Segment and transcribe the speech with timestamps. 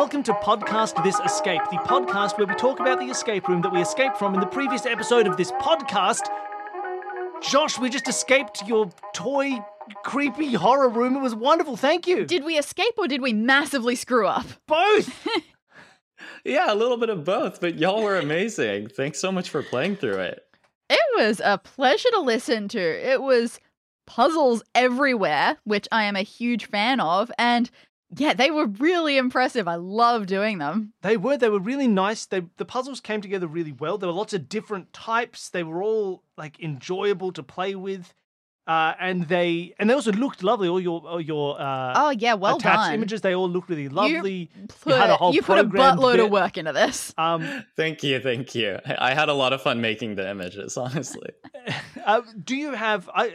[0.00, 3.70] Welcome to Podcast This Escape, the podcast where we talk about the escape room that
[3.70, 6.22] we escaped from in the previous episode of this podcast.
[7.42, 9.58] Josh, we just escaped your toy
[10.02, 11.16] creepy horror room.
[11.16, 11.76] It was wonderful.
[11.76, 12.24] Thank you.
[12.24, 14.46] Did we escape or did we massively screw up?
[14.66, 15.28] Both.
[16.44, 18.88] Yeah, a little bit of both, but y'all were amazing.
[18.88, 20.46] Thanks so much for playing through it.
[20.88, 22.80] It was a pleasure to listen to.
[22.80, 23.60] It was
[24.06, 27.70] puzzles everywhere, which I am a huge fan of, and
[28.16, 29.68] yeah, they were really impressive.
[29.68, 30.92] I love doing them.
[31.02, 31.36] They were.
[31.36, 32.26] They were really nice.
[32.26, 33.98] They the puzzles came together really well.
[33.98, 35.48] There were lots of different types.
[35.48, 38.12] They were all like enjoyable to play with.
[38.66, 40.68] Uh, and they and they also looked lovely.
[40.68, 42.94] All your all your uh, Oh yeah, well attached done.
[42.94, 44.50] images, they all looked really lovely.
[44.82, 46.24] Put, had a whole you put a buttload bit.
[46.26, 47.12] of work into this.
[47.18, 48.78] Um, Thank you, thank you.
[48.86, 51.30] I I had a lot of fun making the images, honestly.
[52.06, 53.08] uh, do you have?
[53.12, 53.34] I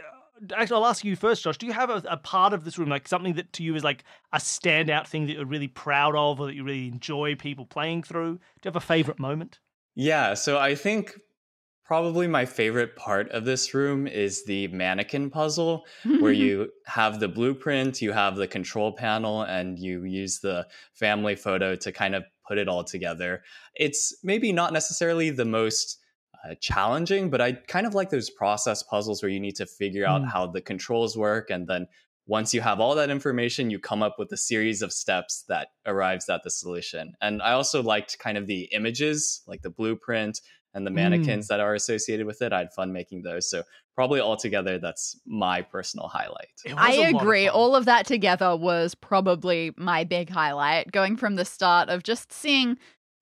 [0.56, 1.58] actually, I'll ask you first, Josh.
[1.58, 3.84] Do you have a, a part of this room, like something that to you is
[3.84, 7.66] like a standout thing that you're really proud of, or that you really enjoy people
[7.66, 8.36] playing through?
[8.36, 9.60] Do you have a favorite moment?
[9.96, 11.18] Yeah, so I think
[11.86, 15.86] probably my favorite part of this room is the mannequin puzzle
[16.20, 21.36] where you have the blueprint, you have the control panel, and you use the family
[21.36, 23.44] photo to kind of put it all together.
[23.76, 26.00] It's maybe not necessarily the most
[26.50, 30.06] uh, challenging, but I kind of like those process puzzles where you need to figure
[30.06, 30.32] out Mm.
[30.32, 31.50] how the controls work.
[31.50, 31.88] And then
[32.28, 35.70] once you have all that information, you come up with a series of steps that
[35.86, 37.14] arrives at the solution.
[37.22, 40.42] And I also liked kind of the images, like the blueprint
[40.74, 40.96] and the Mm.
[40.96, 42.52] mannequins that are associated with it.
[42.52, 43.50] I had fun making those.
[43.50, 43.64] So
[43.96, 46.50] probably altogether, that's my personal highlight.
[46.76, 47.48] I was a lot of agree.
[47.48, 50.92] All of that together was probably my big highlight.
[50.92, 52.78] Going from the start of just seeing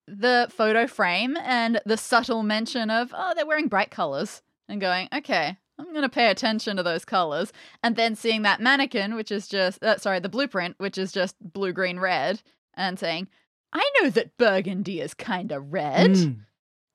[0.06, 5.08] the photo frame and the subtle mention of, oh, they're wearing bright colors, and going,
[5.14, 7.52] okay, I'm going to pay attention to those colors.
[7.82, 11.36] And then seeing that mannequin, which is just, uh, sorry, the blueprint, which is just
[11.40, 12.42] blue, green, red,
[12.74, 13.28] and saying,
[13.72, 16.12] I know that burgundy is kind of red.
[16.12, 16.36] Mm.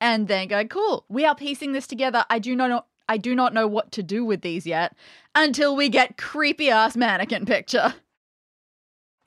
[0.01, 2.25] And then go, cool, we are piecing this together.
[2.29, 2.85] I do not know.
[3.09, 4.95] I do not know what to do with these yet
[5.33, 7.95] until we get creepy ass mannequin picture.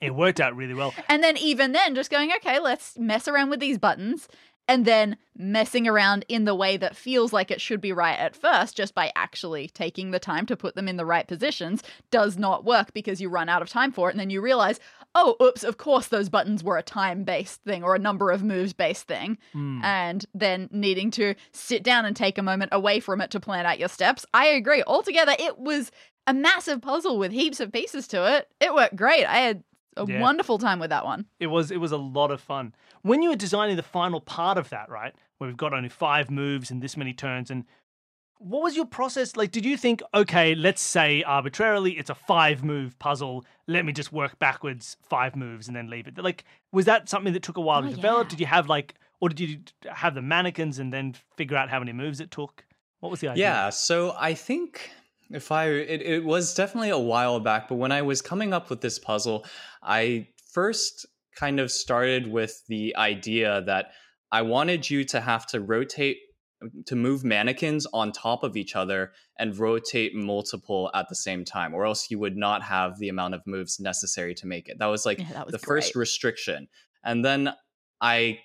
[0.03, 0.93] It worked out really well.
[1.07, 4.27] And then even then just going, okay, let's mess around with these buttons
[4.67, 8.35] and then messing around in the way that feels like it should be right at
[8.35, 12.37] first just by actually taking the time to put them in the right positions does
[12.37, 14.79] not work because you run out of time for it and then you realize,
[15.15, 18.73] "Oh, oops, of course those buttons were a time-based thing or a number of moves
[18.73, 19.83] based thing." Mm.
[19.83, 23.65] and then needing to sit down and take a moment away from it to plan
[23.65, 24.25] out your steps.
[24.33, 24.83] I agree.
[24.83, 25.91] Altogether, it was
[26.25, 28.47] a massive puzzle with heaps of pieces to it.
[28.61, 29.25] It worked great.
[29.25, 29.63] I had
[29.97, 30.19] a Yeah.
[30.21, 31.25] wonderful time with that one.
[31.39, 32.73] It was it was a lot of fun.
[33.01, 36.29] When you were designing the final part of that, right, where we've got only five
[36.31, 37.65] moves and this many turns, and
[38.39, 39.51] what was your process like?
[39.51, 43.45] Did you think, okay, let's say arbitrarily it's a five move puzzle.
[43.67, 46.17] Let me just work backwards five moves and then leave it.
[46.17, 46.43] Like,
[46.73, 48.25] was that something that took a while Oh, to develop?
[48.25, 48.29] yeah.
[48.31, 51.79] Did you have like, or did you have the mannequins and then figure out how
[51.79, 52.65] many moves it took?
[52.99, 53.45] What was the idea?
[53.45, 54.91] Yeah, so I think
[55.29, 58.69] if I it, it was definitely a while back, but when I was coming up
[58.69, 59.45] with this puzzle,
[59.81, 63.87] I first kind of started with the idea that
[64.31, 66.17] I wanted you to have to rotate
[66.85, 71.73] to move mannequins on top of each other and rotate multiple at the same time
[71.73, 74.79] or else you would not have the amount of moves necessary to make it.
[74.79, 76.67] That was like Yeah, that was the first restriction.
[77.03, 77.53] And then
[77.99, 78.39] I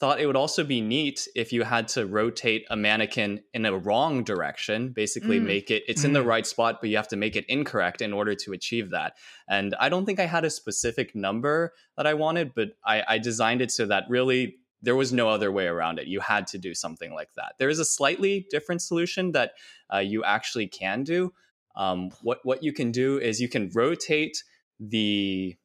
[0.00, 3.76] thought it would also be neat if you had to rotate a mannequin in a
[3.76, 5.46] wrong direction, basically Mm.
[5.46, 6.26] make it it's in the Mm.
[6.26, 9.16] right spot, but you have to make it incorrect in order to achieve that.
[9.48, 13.18] And I don't think I had a specific number that I wanted, but I, I
[13.18, 16.06] designed it so that really there was no other way around it.
[16.06, 17.54] You had to do something like that.
[17.58, 19.54] There is a slightly different solution that
[19.92, 21.32] uh, you actually can do.
[21.74, 24.44] Um, what what you can do is you can rotate
[24.78, 25.56] the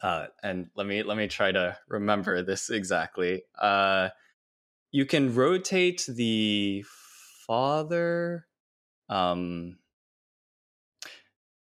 [0.00, 3.42] uh, and let me let me try to remember this exactly.
[3.60, 4.10] Uh,
[4.90, 6.84] you can rotate the
[7.46, 8.46] father.
[9.08, 9.78] Um,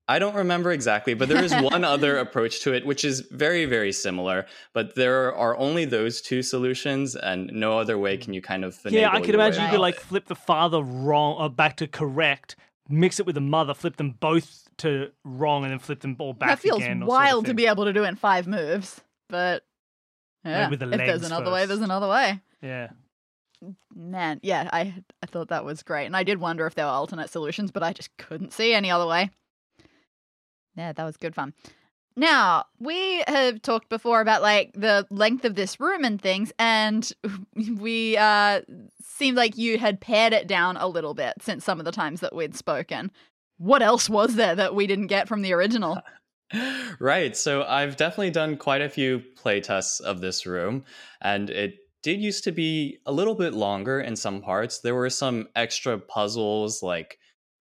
[0.06, 3.65] I don't remember exactly, but there is one other approach to it, which is very
[3.65, 4.47] very similar.
[4.75, 8.79] But there are only those two solutions, and no other way can you kind of
[8.85, 10.00] Yeah, I could imagine you could like it.
[10.03, 12.56] flip the father wrong or back to correct,
[12.89, 16.32] mix it with the mother, flip them both to wrong, and then flip them all
[16.32, 16.99] back that feels again.
[16.99, 19.65] or sort of wild to be able to do it in five moves, but
[20.44, 22.41] yeah, with the if there's legs another way, there's another way.
[22.62, 22.91] Yeah.
[23.94, 26.91] Man, yeah, I I thought that was great, and I did wonder if there were
[26.93, 29.31] alternate solutions, but I just couldn't see any other way.
[30.77, 31.53] Yeah, that was good fun.
[32.17, 37.11] Now we have talked before about like the length of this room and things, and
[37.79, 38.62] we uh
[39.03, 42.21] seemed like you had pared it down a little bit since some of the times
[42.21, 43.11] that we'd spoken.
[43.61, 46.01] What else was there that we didn't get from the original?
[46.99, 47.37] right.
[47.37, 50.85] So I've definitely done quite a few playtests of this room,
[51.21, 54.79] and it did used to be a little bit longer in some parts.
[54.79, 57.19] There were some extra puzzles, like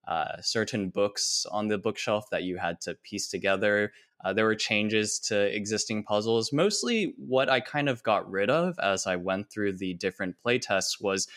[0.08, 3.92] uh, certain books on the bookshelf that you had to piece together.
[4.24, 6.50] Uh, there were changes to existing puzzles.
[6.50, 10.98] Mostly, what I kind of got rid of as I went through the different playtests
[10.98, 11.28] was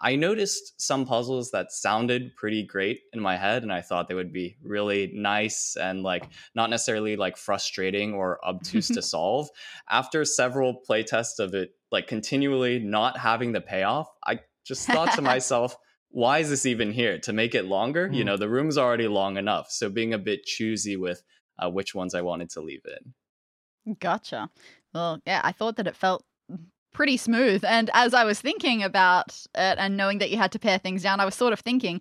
[0.00, 4.14] I noticed some puzzles that sounded pretty great in my head, and I thought they
[4.14, 9.48] would be really nice and like not necessarily like frustrating or obtuse to solve.
[9.90, 15.22] After several playtests of it, like continually not having the payoff, I just thought to
[15.34, 15.76] myself,
[16.10, 17.18] why is this even here?
[17.20, 18.08] To make it longer?
[18.08, 18.14] Mm.
[18.14, 18.26] You hmm.
[18.28, 19.70] know, the room's already long enough.
[19.70, 21.22] So being a bit choosy with
[21.58, 23.96] uh, which ones I wanted to leave in.
[23.98, 24.50] Gotcha.
[24.94, 26.24] Well, yeah, I thought that it felt
[26.92, 27.64] pretty smooth.
[27.64, 31.02] And as I was thinking about it and knowing that you had to pare things
[31.02, 32.00] down, I was sort of thinking,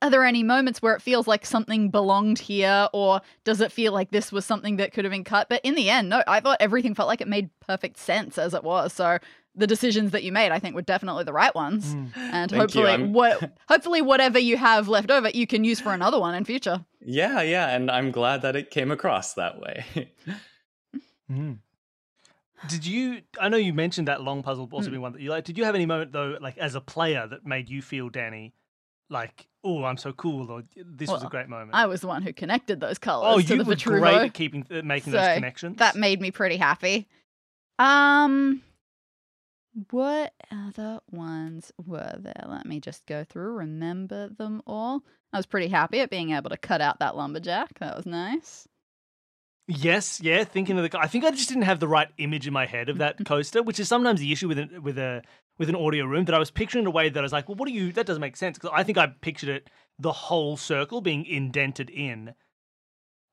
[0.00, 2.88] are there any moments where it feels like something belonged here?
[2.92, 5.48] Or does it feel like this was something that could have been cut?
[5.48, 8.54] But in the end no i thought everything felt like it made perfect sense as
[8.54, 8.92] it was.
[8.92, 9.18] So
[9.54, 11.94] the decisions that you made i think were definitely the right ones.
[11.94, 12.16] Mm.
[12.16, 16.20] and Thank hopefully what hopefully whatever you have left over you can use for another
[16.20, 16.84] one in future.
[17.00, 17.74] Yeah yeah.
[17.74, 20.12] And i'm glad that it came across that way.
[21.30, 21.58] Mm.
[22.66, 23.22] Did you?
[23.40, 24.92] I know you mentioned that long puzzle also mm.
[24.92, 25.44] being one that you like.
[25.44, 28.54] Did you have any moment though, like as a player, that made you feel, Danny,
[29.10, 31.70] like, oh, I'm so cool, or this well, was a great moment?
[31.74, 33.34] I was the one who connected those colors.
[33.34, 34.00] Oh, to you the were Vitruvo.
[34.00, 35.76] great at keeping uh, making so those connections.
[35.78, 37.06] That made me pretty happy.
[37.78, 38.62] Um,
[39.90, 42.44] what other ones were there?
[42.46, 45.04] Let me just go through, remember them all.
[45.32, 47.78] I was pretty happy at being able to cut out that lumberjack.
[47.78, 48.66] That was nice.
[49.70, 50.44] Yes, yeah.
[50.44, 52.88] Thinking of the, I think I just didn't have the right image in my head
[52.88, 55.22] of that coaster, which is sometimes the issue with a, with a
[55.58, 56.24] with an audio room.
[56.24, 57.92] That I was picturing in a way that I was like, well, what do you?
[57.92, 59.68] That doesn't make sense because I think I pictured it
[59.98, 62.34] the whole circle being indented in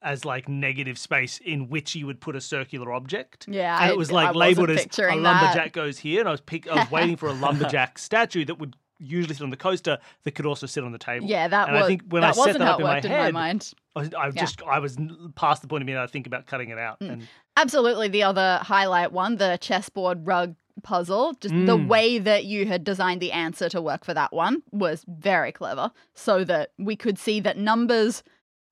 [0.02, 3.48] as like negative space in which you would put a circular object.
[3.50, 5.72] Yeah, and it was like I labeled as a lumberjack that.
[5.72, 8.76] goes here, and I was pick, I was waiting for a lumberjack statue that would
[9.00, 11.28] usually sit on the coaster that could also sit on the table.
[11.28, 11.84] Yeah, that and was.
[11.84, 13.74] I think when I set that up in my worked head, in my mind.
[13.96, 14.32] I was, I Yeah.
[14.32, 14.98] just I was
[15.36, 17.00] past the point of being able to think about cutting it out.
[17.00, 17.10] Mm.
[17.12, 17.28] And
[17.58, 18.08] Absolutely.
[18.10, 21.88] The other highlight one, the chessboard rug puzzle, just the Mm.
[21.88, 25.92] way that you had designed the answer to work for that one was very clever.
[26.14, 28.24] So that we could see that numbers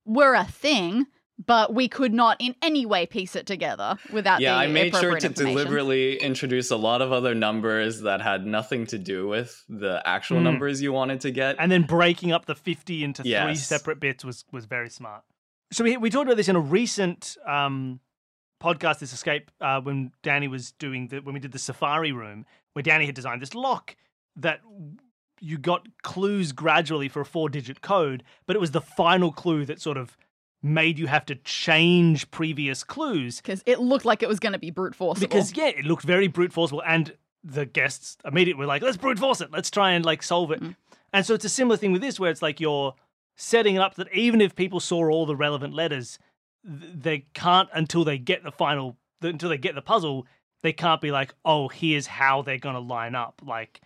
[0.05, 1.07] were a thing,
[1.45, 4.95] but we could not in any way piece it together without yeah, the I made
[4.95, 9.63] sure to deliberately introduce a lot of other numbers that had nothing to do with
[9.67, 10.43] the actual Mm.
[10.43, 11.55] numbers you wanted to get.
[11.59, 15.23] and then breaking up the 50 into three separate bits was was very smart.
[15.71, 17.99] So we we talked about this in a recent um,
[18.61, 22.45] podcast, this escape, uh, when Danny was doing the when we did the safari room,
[22.73, 23.95] where Danny had designed this lock
[24.35, 24.61] that
[25.41, 29.65] you got clues gradually for a four digit code, but it was the final clue
[29.65, 30.15] that sort of
[30.63, 34.59] made you have to change previous clues because it looked like it was going to
[34.59, 35.27] be brute forceable.
[35.27, 39.19] because yeah, it looked very brute forceable, and the guests immediately were like, "Let's brute
[39.19, 39.51] force it.
[39.51, 40.75] Let's try and like solve it." Mm.
[41.11, 42.95] And so it's a similar thing with this, where it's like you're
[43.35, 46.17] setting it up that even if people saw all the relevant letters,
[46.63, 50.25] they can't until they get the final, until they get the puzzle,
[50.61, 53.81] they can't be like, "Oh, here's how they're going to line up." Like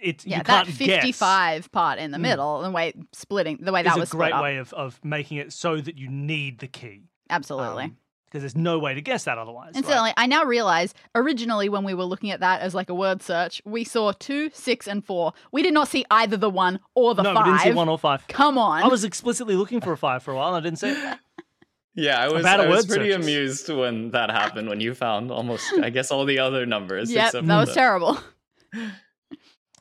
[0.00, 1.02] it's yeah, you that can't guess.
[1.02, 2.22] 55 part in the Mm.
[2.22, 4.42] middle, the way splitting, the way is that a was great split up.
[4.42, 7.02] way of of making it so that you need the key.
[7.30, 7.92] Absolutely.
[8.26, 9.66] because there's no way to guess that otherwise.
[9.68, 9.76] right?
[9.76, 13.22] Incidentally, I now realize originally when we were looking at that as like a word
[13.22, 15.32] search, we saw two, six, and four.
[15.52, 17.46] We did not see either the one or the no, five.
[17.46, 18.26] we didn't see one or five.
[18.26, 18.82] Come on.
[18.82, 21.18] I was explicitly looking for a five for a while, and I didn't see it.
[21.94, 23.24] yeah, I was, I was pretty searches.
[23.24, 27.12] amused when that happened, when you found almost, I guess, all the other numbers.
[27.12, 28.18] Yeah, except that for was the- terrible.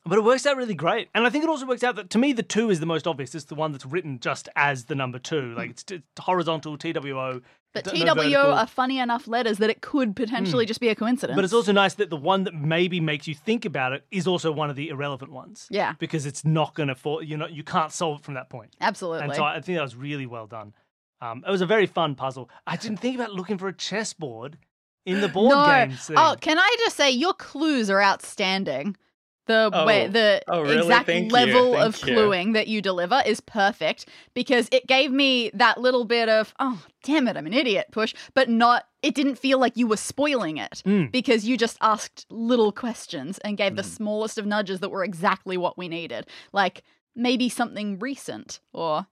[0.05, 1.09] But it works out really great.
[1.15, 3.07] And I think it also works out that to me, the two is the most
[3.07, 3.33] obvious.
[3.33, 5.53] It's the one that's written just as the number two.
[5.55, 7.41] Like it's, it's horizontal, TWO.
[7.73, 11.35] But d- no are funny enough letters that it could potentially just be a coincidence.
[11.35, 14.27] But it's also nice that the one that maybe makes you think about it is
[14.27, 15.67] also one of the irrelevant ones.
[15.71, 18.49] Yeah, Because it's not going to fall, you know, you can't solve it from that
[18.49, 18.75] point.
[18.79, 19.23] absolutely.
[19.23, 20.73] And so I think that was really well done.
[21.19, 22.49] Um, it was a very fun puzzle.
[22.67, 24.57] I didn't think about looking for a chessboard
[25.05, 25.65] in the board no.
[25.65, 26.17] games thing.
[26.19, 28.97] Oh, can I just say your clues are outstanding.
[29.45, 29.85] The Oh.
[29.85, 30.77] way the Oh, really?
[30.77, 32.13] exact Thank level of you.
[32.15, 36.81] cluing that you deliver is perfect because it gave me that little bit of oh
[37.03, 40.55] damn it I'm an idiot push, but not it didn't feel like you were spoiling
[40.57, 41.11] it Mm.
[41.11, 43.95] because you just asked little questions and gave the Mm.
[43.97, 46.25] smallest of nudges that were exactly what we needed.
[46.53, 46.83] Like
[47.15, 49.07] maybe something recent or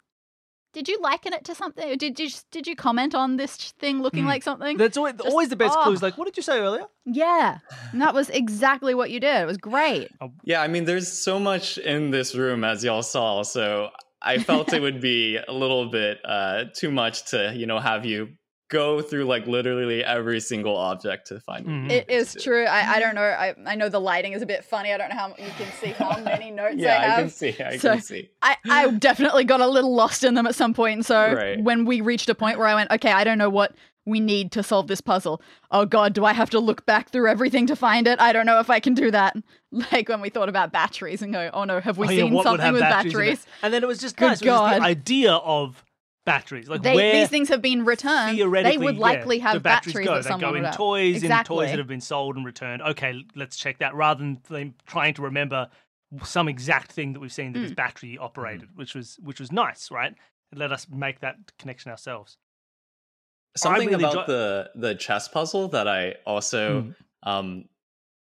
[0.74, 1.90] did you liken it to something?
[1.92, 4.28] Or Did you did you comment on this thing looking Mm.
[4.28, 4.78] like something?
[4.78, 5.84] That's always, Just- always the best oh.
[5.84, 6.02] clues.
[6.02, 6.86] Like, what did you say earlier?
[7.06, 7.60] Yeah,
[7.92, 9.42] and that was exactly what you did.
[9.42, 10.10] It was great.
[10.44, 13.44] Yeah, I mean, there's so much in this room, as y'all saw.
[13.44, 13.90] So
[14.22, 18.06] I felt it would be a little bit uh, too much to, you know, have
[18.06, 18.30] you
[18.72, 21.84] go through like literally every single object to find Mhm.
[21.84, 22.66] what It you is need to true.
[22.66, 23.22] I, I don't know.
[23.22, 24.92] I, I know the lighting is a bit funny.
[24.92, 27.18] I don't know how you can see how many notes yeah, I have.
[27.18, 27.56] I can see.
[27.62, 28.30] I So- can see.
[28.42, 31.06] I, I definitely got a little lost in them at some point.
[31.06, 31.62] So Right.
[31.62, 33.76] when we reached a point where I went, okay, I don't know what
[34.06, 35.42] we need to solve this puzzle.
[35.70, 38.20] Oh God, do I have to look back through everything to find it?
[38.20, 39.36] I don't know if I can do that.
[39.94, 42.44] Like when we thought about batteries and go, oh no, have we Oh, seen what
[42.46, 43.24] would something with batteries in it?
[43.26, 43.48] batteries?
[43.64, 44.42] And then it was just Good nice.
[44.42, 45.82] It was just the idea of
[46.26, 48.38] batteries, like They, where these things have been returned.
[48.38, 50.14] They theoretically would yeah, likely the have batteries batteries go.
[50.16, 50.76] that They someone go in would have.
[50.78, 52.82] toys, in toys that have been sold and returned.
[52.82, 55.70] Okay, let's check that rather than them trying to remember
[56.24, 57.66] some exact thing that we've seen that Hmm.
[57.66, 60.14] is battery operated, which was which was nice, right?
[60.52, 62.38] It let us make that connection ourselves.
[63.58, 66.96] Something really about enjoy- the the chess puzzle that I also Mm.
[67.24, 67.66] um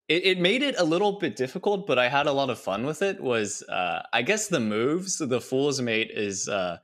[0.07, 2.85] it, it made it a little bit difficult, but I had a lot of fun
[2.85, 3.19] with it.
[3.19, 6.77] Was uh, I guess the moves, the fool's mate is, uh,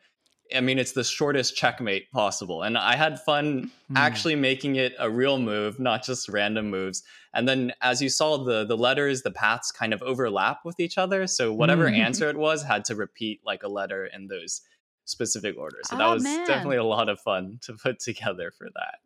[0.55, 3.97] I mean, it's the shortest checkmate possible, and I had fun Mm.
[3.97, 7.03] actually making it a real move, not just random moves.
[7.33, 10.97] And then, as you saw, the the letters, the paths kind of overlap with each
[10.97, 11.27] other.
[11.27, 11.97] So whatever Mm.
[11.97, 14.61] answer it was had to repeat like a letter in those
[15.05, 15.89] specific orders.
[15.89, 16.45] So that Oh, was man.
[16.47, 18.99] definitely a lot of fun to put together for that.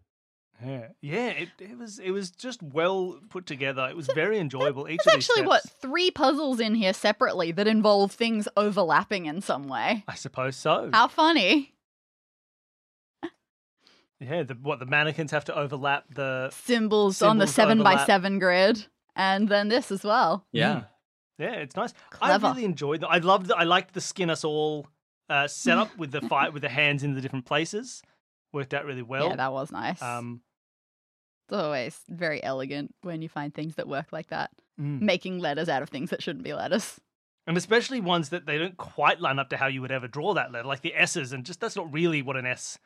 [0.66, 1.28] Yeah, yeah.
[1.28, 3.88] It, it was it was just well put together.
[3.90, 4.88] It was very enjoyable.
[4.90, 9.28] Each There's of these actually what three puzzles in here separately that involve things overlapping
[9.28, 10.04] in some way.
[10.08, 10.90] I suppose so.
[10.94, 11.74] How funny!
[14.20, 16.50] Yeah, the, what the mannequins have to overlap the.
[16.52, 20.46] Symbols, on the Symbols seven by seven grid, and then this as well.
[20.52, 20.74] Yeah.
[20.74, 20.88] Mm.
[21.40, 21.94] Yeah, it's nice.
[22.10, 22.48] Clever.
[22.48, 23.10] I really enjoyed that.
[23.10, 23.52] I loved.
[23.52, 24.88] I liked the skin us all
[25.30, 28.02] uh, setup with the fight with the hands in the different places.
[28.54, 29.30] Worked out really well.
[29.30, 30.02] yeah, that was nice.
[30.02, 30.42] um,
[31.50, 34.52] it's always very elegant when you find things that work like that.
[34.80, 35.02] mm.
[35.02, 37.00] Making letters out of things that shouldn't be letters.
[37.48, 40.34] and especially ones that they don't quite line up to how you would ever draw
[40.34, 42.78] that letter, like the S's, and just that's not really what an S,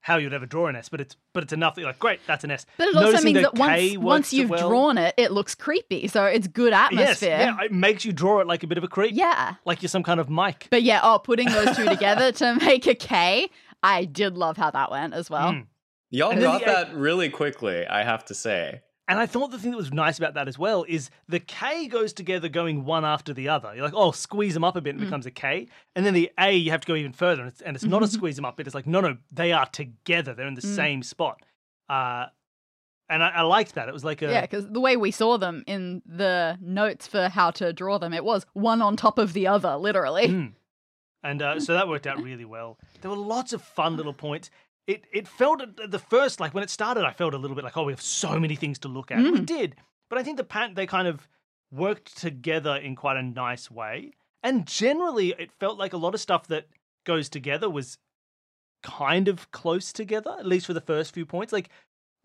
[0.00, 2.20] how you'd ever draw an S, but it's but it's enough that you're like, great,
[2.26, 2.66] that's an S.
[2.76, 4.68] But it also Noticing means that once once you've well.
[4.68, 6.08] drawn it, it looks creepy.
[6.08, 7.38] So it's good Yes, atmosphere.
[7.38, 9.54] yeah, it makes you draw it like a bit of a creep, Yeah.
[9.64, 10.66] like you're some kind of mic.
[10.70, 13.48] But yeah, oh, putting those two together to make a K,
[13.82, 15.52] I did love how that went as well.
[15.52, 15.66] Mm.
[16.10, 18.82] Y'all And got the- that really quickly, I have to say.
[19.10, 21.86] And I thought the thing that was nice about that as well is the K
[21.88, 23.74] goes together going one after the other.
[23.74, 25.06] You're like, oh, squeeze them up a bit and Mm.
[25.06, 25.66] becomes a K.
[25.96, 27.40] And then the A, you have to go even further.
[27.42, 28.66] And it's, and it's not a squeeze them up bit.
[28.66, 30.34] It's like, no, no, they are together.
[30.34, 30.76] They're in the Mm.
[30.76, 31.40] same spot.
[31.88, 32.26] Uh,
[33.08, 33.88] and I, I liked that.
[33.88, 34.30] It was like a.
[34.30, 38.12] Yeah, because the way we saw them in the notes for how to draw them,
[38.12, 40.28] it was one on top of the other, literally.
[40.28, 40.52] Mm.
[41.22, 42.78] And uh, so that worked out really well.
[43.00, 44.50] There were lots of fun little points.
[44.88, 47.62] It it felt at the first like when it started, I felt a little bit
[47.64, 49.18] like, oh, we have so many things to look at.
[49.18, 49.46] We Mm.
[49.46, 49.76] did,
[50.08, 51.28] but I think the pat they kind of
[51.70, 54.12] worked together in quite a nice way.
[54.42, 56.66] And generally, it felt like a lot of stuff that
[57.04, 57.98] goes together was
[58.82, 61.52] kind of close together, at least for the first few points.
[61.52, 61.68] Like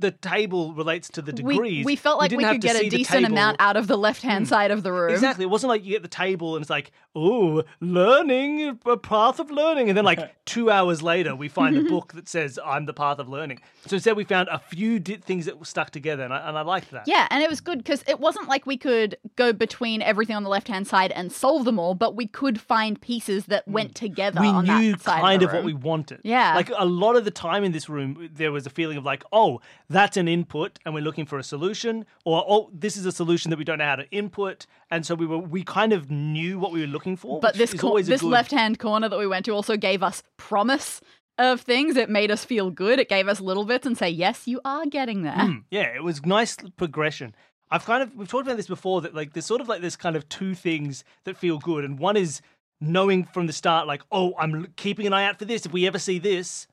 [0.03, 1.85] the table relates to the degrees.
[1.85, 4.45] we felt like we, didn't could get a decent amount out of the left hand
[4.45, 4.49] Mm.
[4.49, 5.11] side of the room.
[5.13, 5.43] Exactly.
[5.43, 9.49] It wasn't like you get the table and it's like, oh, learning, a path of
[9.51, 9.87] learning.
[9.89, 13.19] And then, like, two hours later, we find a book that says, I'm the path
[13.19, 13.59] of learning.
[13.85, 16.23] So instead, we found a few di- things that were stuck together.
[16.23, 17.03] And I, and I liked that.
[17.07, 20.43] Yeah, and it was good because it wasn't like we could go between everything on
[20.43, 23.95] the left hand side and solve them all, but we could find pieces that went
[23.95, 26.19] together We on knew that side kind of, of, what we wanted.
[26.23, 26.55] Yeah.
[26.55, 29.23] Like a lot of the time in this room, there was a feeling of like,
[29.31, 29.61] oh,
[29.93, 33.49] that's an input and we're looking for a solution, or oh, this is a solution
[33.51, 34.65] that we don't know how to input.
[34.91, 37.39] And so we were, we kind of knew what we were looking for.
[37.39, 40.23] But this cor- this good- left hand corner that we went to also gave us
[40.37, 40.99] promise
[41.37, 41.95] of things.
[41.95, 42.99] It made us feel good.
[42.99, 45.33] It gave us little bits and say, yes, you are getting there.
[45.33, 47.33] Mm, yeah, it was nice progression.
[47.71, 49.95] I've kind of we've talked about this before that like there's sort of like this
[49.95, 52.41] kind of two things that feel good, and one is
[52.79, 55.65] knowing from the start like oh I'm keeping an eye out for this.
[55.65, 56.67] If we ever see this,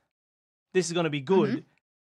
[0.74, 1.64] this is going to be good.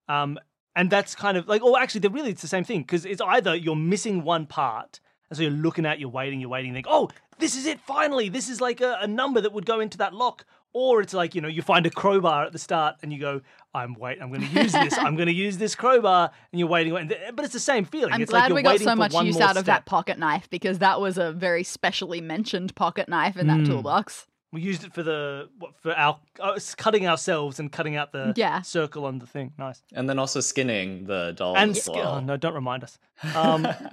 [0.08, 0.38] Um,
[0.76, 3.21] and that's kind of like oh actually they're really it's the same thing because it's
[3.23, 6.75] either you're missing one part and so you're looking at you're waiting you're waiting you
[6.75, 9.80] think oh this is it finally this is like a, a number that would go
[9.80, 12.95] into that lock or it's like you know you find a crowbar at the start
[13.02, 13.40] and you go
[13.75, 16.68] i'm wait i'm going to use this i'm going to use this crowbar and you're
[16.68, 16.92] waiting
[17.35, 19.40] but it's the same feeling I'm it's glad like you're we got so much use
[19.40, 23.47] out of that pocket knife because that was a very specially mentioned pocket knife in
[23.49, 23.66] that Mm.
[23.66, 24.26] toolbox.
[24.56, 28.32] We used it for the what, for our uh, cutting ourselves and cutting out the
[28.36, 28.62] Yeah.
[28.62, 32.14] circle on the thing nice And then also skinning the dolls and as sk- well.
[32.16, 32.98] oh no don't remind us
[33.34, 33.88] um i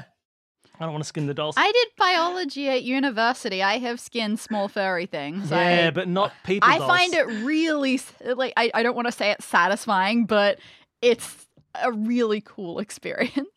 [0.79, 3.61] don't want to skin the dolls I did biology at university.
[3.61, 5.51] I have skinned small furry things.
[5.51, 6.89] yeah I, but not people I dolls.
[6.91, 10.59] find it really like I, I don't want to say it's satisfying, but
[11.01, 13.49] it's a really cool experience.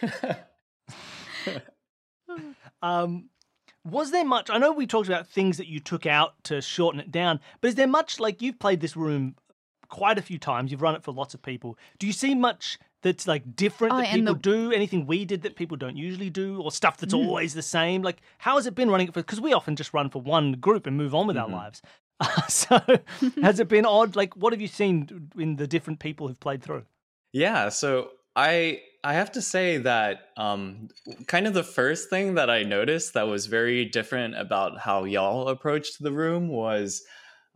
[2.82, 3.30] Um,
[3.84, 4.50] was there much?
[4.50, 7.68] I know we talked about things that you took out to shorten it down, but
[7.68, 9.36] is there much like you've played this room
[9.88, 10.72] quite a few times.
[10.72, 11.78] You've run it for lots of people.
[11.98, 14.72] Do you see much that's like different Oh, that people the- do?
[14.72, 17.26] Anything we did that people don't usually do, or stuff that's Mm.
[17.26, 18.02] always the same?
[18.02, 19.20] Like, how has it been running it for?
[19.20, 21.42] Because we often just run for one group and move on with Mhm.
[21.42, 21.82] our lives.
[22.48, 22.80] so,
[23.42, 24.16] has it been odd?
[24.16, 26.86] Like, what have you seen in the different people who've played through?
[27.32, 30.88] Yeah, so I I have to say that um,
[31.26, 35.48] kind of the first thing that I noticed that was very different about how y'all
[35.48, 37.02] approached the room was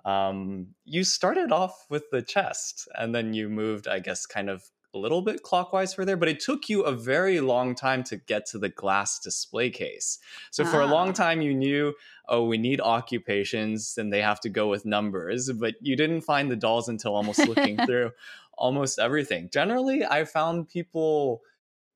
[0.05, 4.63] um, you started off with the chest and then you moved, I guess, kind of
[4.95, 8.17] a little bit clockwise for there, but it took you a very long time to
[8.17, 10.19] get to the glass display case.
[10.51, 10.91] So for a Ah.
[10.93, 11.95] long time, you knew,
[12.29, 16.51] oh, we need occupations and they have to go with numbers, but you didn't find
[16.51, 18.13] the dolls until almost looking through
[18.57, 19.51] almost everything.
[19.51, 21.43] Generally, I found people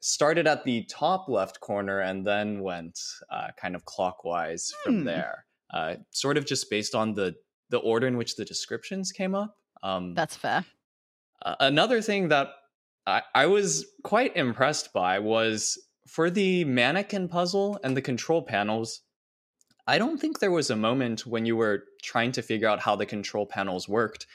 [0.01, 5.05] started at the top left corner and then went uh, kind of clockwise from Hmm.
[5.05, 7.37] there, uh, sort of just based on the
[7.71, 9.57] the order in which the descriptions came up.
[9.83, 10.67] Um, That's fair.
[11.41, 12.49] uh, another thing that
[13.07, 19.03] I, I was quite impressed by was for the mannequin puzzle and the control panels.
[19.87, 22.97] I don't think there was a moment when you were trying to figure out how
[22.97, 24.27] the control panels worked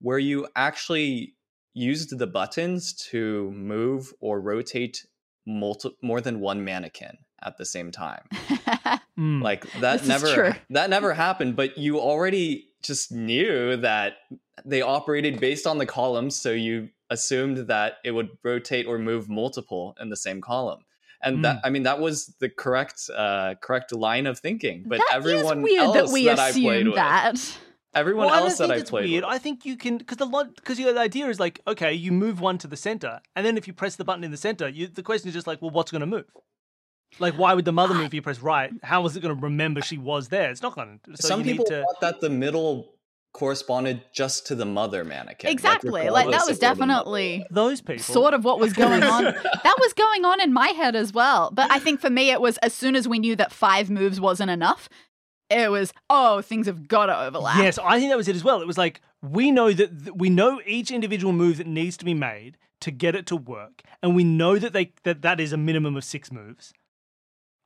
[0.00, 1.34] where you actually
[1.72, 5.06] used the buttons to move or rotate
[5.46, 8.22] multi- more than one mannequin at the same time
[9.18, 9.42] Mm.
[9.42, 14.18] like that This never that never happened but you already just knew that
[14.66, 19.28] they operated based on the columns so you assumed that it would rotate or move
[19.28, 20.80] multiple in the same column
[21.22, 25.06] and that i mean that was the correct uh correct line of thinking but that
[25.10, 27.58] is everyone weird else that we that I played assume with that.
[27.94, 29.24] everyone Well, I else that I it's played weird.
[29.24, 32.12] with I think you can because the lot because the idea is like okay, you
[32.12, 34.68] move one to the center, and then if you press the button in the center,
[34.68, 36.26] you, the question is just like, well, what's going to move?
[37.18, 38.70] Like, why would the mother move if you press right?
[38.82, 40.50] How is it going to remember she was there?
[40.50, 41.16] It's not going to.
[41.16, 41.82] So some people to.
[41.82, 42.95] thought that the middle
[43.36, 46.08] corresponded just to the mother mannequin Exactly.
[46.08, 48.02] Like that was of where the mother definitely Those people.
[48.02, 49.24] sort of what was going on.
[49.24, 51.50] that was going on in my head as well.
[51.52, 54.18] But I think for me, it was as soon as we knew that five moves
[54.18, 54.88] wasn't enough,
[55.50, 57.58] it was, oh, things have got to overlap.
[57.58, 58.62] Yes, I think that was it as well.
[58.62, 62.06] It was like we know that th- we know each individual move that needs to
[62.06, 65.52] be made to get it to work, and we know that they that that is
[65.52, 66.72] a minimum of six moves,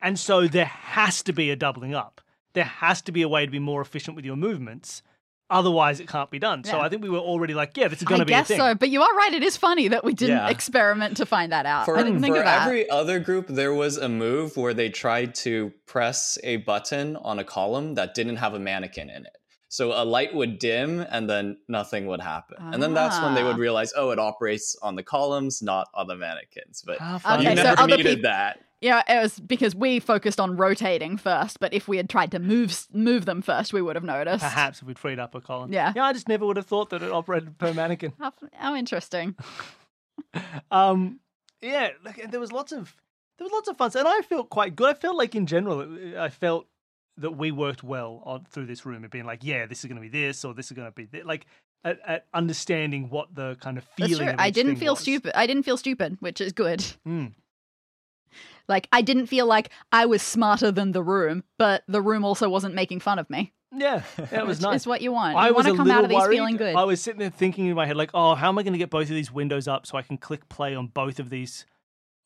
[0.02, 2.20] and so there has to be a doubling up.
[2.54, 5.02] There has to be a way to be more efficient with your movements.
[5.50, 6.62] Otherwise, it can't be done.
[6.64, 6.82] So Yeah.
[6.84, 8.74] I think we were already like, yeah, this is going to be a guess so.
[8.74, 9.32] But you are right.
[9.34, 10.48] It is funny that we didn't Yeah.
[10.48, 11.84] experiment to find that out.
[11.86, 12.66] For, I didn't think for of that.
[12.66, 17.38] every other group, there was a move where they tried to press a button on
[17.38, 19.32] a column that didn't have a mannequin in it.
[19.72, 22.56] So a light would dim and then nothing would happen.
[22.58, 23.58] And then that's when they would Ah.
[23.58, 26.82] realize, oh, it operates on the columns, not on the mannequins.
[26.84, 27.46] But How you funny.
[27.46, 28.58] Okay, so never other needed peop- that.
[28.80, 31.60] Yeah, it was because we focused on rotating first.
[31.60, 34.42] But if we had tried to move move them first, we would have noticed.
[34.42, 35.72] Perhaps if we'd freed up a column.
[35.72, 35.92] Yeah.
[35.94, 38.12] Yeah, I just never would have thought that it operated per mannequin.
[38.18, 39.36] How, how interesting.
[40.70, 41.18] um
[41.62, 41.90] yeah
[42.22, 42.94] and there was lots of
[43.38, 45.98] there was lots of fun and i felt quite good i felt like in general
[46.18, 46.66] i felt
[47.16, 49.96] that we worked well on through this room of being like yeah this is going
[49.96, 51.24] to be this or this is going to be this.
[51.24, 51.46] like
[51.84, 55.00] at, at understanding what the kind of feeling I didn't feel was.
[55.00, 55.32] stupid.
[55.34, 56.84] I didn't feel stupid, which is good.
[57.08, 57.32] Mm.
[58.70, 62.48] Like I didn't feel like I was smarter than the room, but the room also
[62.48, 63.52] wasn't making fun of me.
[63.76, 65.36] yeah that was nice is what you want.
[65.36, 66.36] I you was want to come out of these worried.
[66.36, 66.74] feeling good.
[66.74, 68.78] I was sitting there thinking in my head, like, oh, how am I going to
[68.78, 71.66] get both of these windows up so I can click play on both of these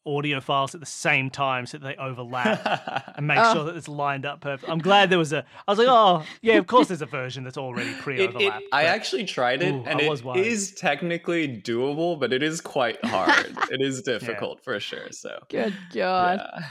[0.06, 3.54] audio files at the same time so that they overlap and make Oh.
[3.54, 4.70] sure that it's lined up perfect.
[4.70, 5.44] I'm glad there was a.
[5.66, 8.62] I was like, oh, yeah, of course there's a version that's already pre-overlapped.
[8.62, 10.46] it, I actually tried it, Ooh, and I it was worried.
[10.46, 13.56] is technically doable, but it is quite hard.
[13.70, 15.10] it is difficult for sure.
[15.10, 16.40] So, Good God.
[16.42, 16.68] yeah.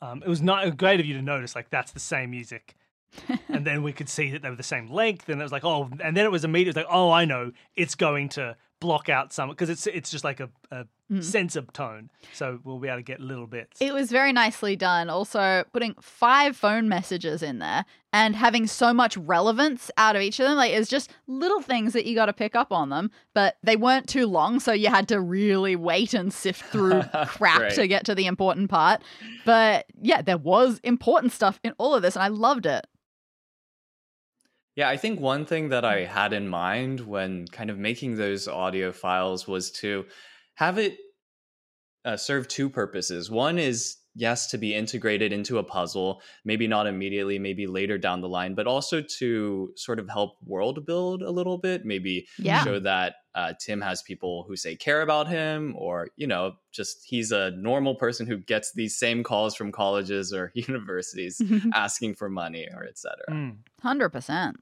[0.00, 2.74] Um, it was not great of you to notice like that's the same music,
[3.48, 5.64] and then we could see that they were the same length, and it was like,
[5.64, 6.74] oh, and then it was immediate.
[6.74, 10.24] immediately like, oh, I know, it's going to block out some because it's it's just
[10.24, 11.22] like a, a Mm.
[11.22, 13.82] sense of tone, so we'll be able to get little bits.
[13.82, 15.10] It was very nicely done.
[15.10, 20.40] Also, putting five phone messages in there and having so much relevance out of each
[20.40, 20.56] of them.
[20.56, 23.76] Like, it's just little things that you got to pick up on them, but they
[23.76, 24.58] weren't too long.
[24.58, 27.74] So you had to really wait and sift through crap Right.
[27.74, 29.02] to get to the important part.
[29.44, 32.86] But yeah, there was important stuff in all of this, and I loved it.
[34.74, 38.48] Yeah, I think one thing that I had in mind when kind of making those
[38.48, 40.06] audio files was to
[40.54, 40.96] have it
[42.04, 43.30] uh, serve two purposes.
[43.30, 48.20] One is, yes, to be integrated into a puzzle, maybe not immediately, maybe later down
[48.20, 52.62] the line, but also to sort of help world build a little bit, maybe Yeah.
[52.64, 57.04] show that uh, Tim has people who say care about him, or, you know, just
[57.06, 61.40] he's a normal person who gets these same calls from colleges or universities
[61.74, 63.14] asking for money or etc.
[63.30, 63.56] Mm.
[63.80, 64.56] Hundred percent.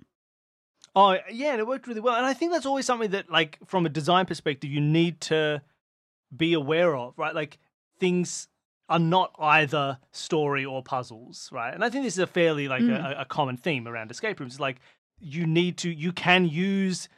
[0.94, 2.14] Oh yeah, and it worked really well.
[2.16, 5.62] And I think that's always something that, like, from a design perspective, you need to
[6.36, 7.34] be aware of, right?
[7.34, 7.58] Like
[7.98, 8.48] things
[8.90, 11.72] are not either story or puzzles, right?
[11.72, 13.16] And I think this is a fairly like Mm.
[13.16, 14.60] a, a common theme around escape rooms.
[14.60, 14.80] Like
[15.18, 17.08] you need to, you can use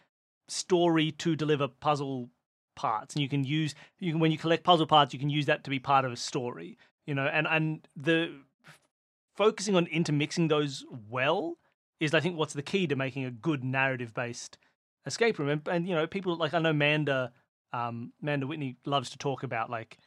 [0.48, 2.28] story to deliver puzzle
[2.76, 5.46] parts, and you can use you can when you collect puzzle parts, you can use
[5.46, 7.26] that to be part of a story, you know.
[7.26, 8.32] And and the
[9.34, 11.56] focusing on intermixing those well
[12.00, 14.58] is, I think, what's the key to making a good narrative based
[15.06, 15.48] escape room.
[15.48, 17.32] And, and you know, people like I know Manda,
[17.72, 19.98] um, Manda Whitney loves to talk about like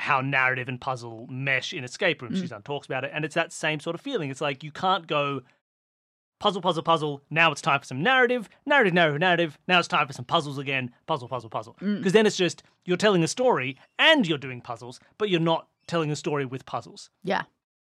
[0.00, 2.38] how narrative and puzzle mesh in escape rooms.
[2.38, 2.40] Mm.
[2.40, 4.30] She's done talks about it, and it's that same sort of feeling.
[4.30, 5.42] It's like you can't go
[6.40, 7.22] puzzle, puzzle, puzzle.
[7.30, 9.58] Now it's time for some narrative, narrative, narrative, narrative.
[9.68, 10.90] Now it's time for some puzzles again.
[11.06, 11.76] Puzzle, puzzle, puzzle.
[11.80, 11.98] Mm.
[11.98, 15.68] Because then it's just you're telling a story and you're doing puzzles, but you're not
[15.86, 17.42] telling a story with puzzles Yeah.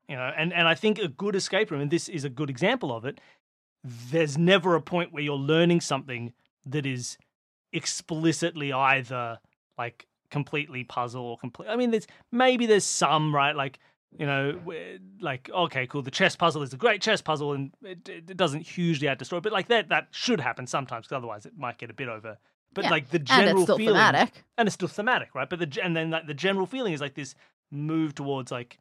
[0.09, 2.49] you know and and i think a good escape room and this is a good
[2.49, 3.21] example of it
[3.83, 6.33] there's never a point where you're learning something
[6.65, 7.19] that is
[7.73, 9.39] explicitly either
[9.79, 13.79] like completely puzzle or complete i mean there's maybe there's some right like
[14.19, 14.45] you know
[15.21, 18.61] like okay cool the chess puzzle is a great chess puzzle and it, it doesn't
[18.75, 21.79] hugely add to story but like that that should happen sometimes 'cause otherwise it might
[21.79, 22.37] get a bit over
[22.75, 24.45] but Yeah, like the general And it's still feeling thematic.
[24.59, 25.49] and it's still thematic, right?
[25.49, 27.35] But the and then like the general feeling is like this
[27.71, 28.79] move towards like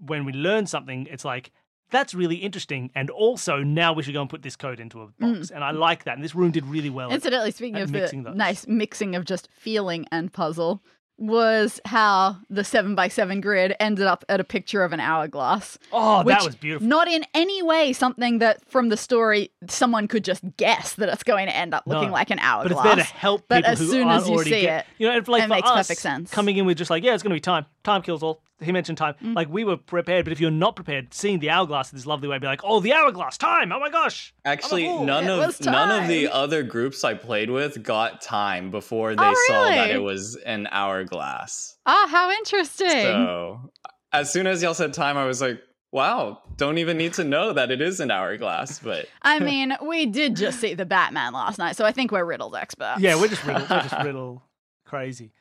[0.00, 1.52] when we learn something, it's like
[1.92, 5.06] that's really interesting, and also now we should go and put this code into a
[5.06, 5.50] box, mm.
[5.52, 6.16] and I like that.
[6.16, 7.10] And this room did really well.
[7.10, 8.34] at- Incidentally, speaking at of the mixing those.
[8.34, 10.82] nice mixing of just feeling and puzzle,
[11.18, 15.78] was how the seven by seven grid ended up at a picture of an hourglass.
[15.92, 16.88] oh, that was beautiful.
[16.88, 21.22] Not in any way something that from the story someone could just guess that it's
[21.22, 22.74] going to end up looking No, like an hourglass.
[22.82, 25.06] But it's there to help But as who soon as you see get, it, you
[25.08, 26.30] know, and like it makes us, perfect sense.
[26.30, 27.66] Coming in with just like, yeah, it's going to be time.
[27.84, 28.42] Time kills all.
[28.62, 29.14] He mentioned time.
[29.22, 29.34] Mm.
[29.34, 32.28] Like we were prepared, but if you're not prepared, seeing the hourglass in this lovely
[32.28, 33.72] way, be like, oh, the hourglass, time.
[33.72, 34.34] Oh my gosh.
[34.44, 39.14] Actually, none It of none of the other groups I played with got time before
[39.14, 41.76] they Oh, saw that it was an hourglass.
[41.86, 42.88] Ah, how interesting.
[42.88, 43.70] So
[44.12, 47.52] as soon as y'all said time, I was like, "Wow, don't even need to know
[47.52, 51.58] that it is an hourglass." But I mean, we did just see the Batman last
[51.58, 53.00] night, so I think we're riddled experts.
[53.00, 54.42] Yeah, we're just riddle, we're just riddle
[54.84, 55.32] crazy.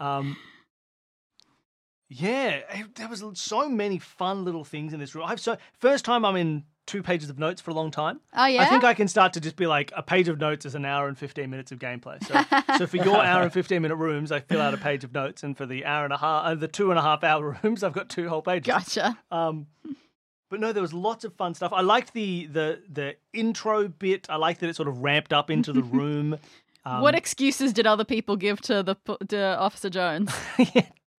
[0.00, 0.36] Um,
[2.12, 5.24] yeah, eh, there was so many fun little things in this room.
[5.26, 8.20] I've so first time I'm in two pages of notes for a long time.
[8.34, 8.62] Oh yeah.
[8.62, 10.84] I think I can start to just be like a page of notes is an
[10.84, 12.22] hour and fifteen minutes of gameplay.
[12.24, 15.12] So, so for your hour and fifteen minute rooms, I fill out a page of
[15.12, 17.58] notes, and for the hour and a half, uh, the two and a half hour
[17.62, 18.66] rooms, I've got two whole pages.
[18.66, 19.18] Gotcha.
[19.30, 19.66] Um,
[20.50, 21.72] but no, there was lots of fun stuff.
[21.72, 24.26] I liked the the the intro bit.
[24.28, 26.36] I liked that it sort of ramped up into the room.
[26.84, 28.96] Um, what excuses did other people give to the
[29.28, 30.30] to Officer Jones?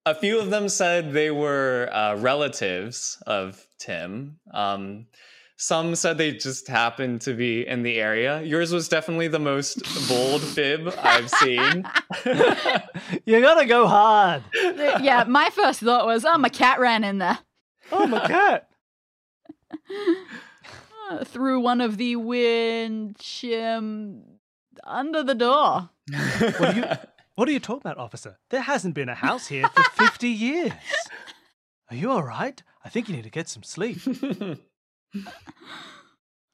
[0.06, 4.39] A few of them said they were uh, relatives of Tim.
[4.54, 5.08] Um,
[5.56, 8.42] some said they just happened to be in the area.
[8.42, 11.86] Yours was definitely the most bold fib I've seen.
[13.26, 14.44] you gotta go hard.
[14.54, 17.39] yeah, my first thought was, oh, my cat ran in there
[17.92, 18.70] Oh my cat.
[21.12, 24.24] uh, through one of the winch um,
[24.84, 25.89] under the door.
[26.12, 26.86] What are you
[27.36, 28.38] What are you talking about, officer?
[28.52, 30.72] There hasn't been a house here for fifty years.
[31.89, 32.62] Are you all right?
[32.86, 33.98] I think you need to get some sleep.